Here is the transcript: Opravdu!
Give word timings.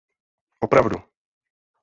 Opravdu! 0.67 0.97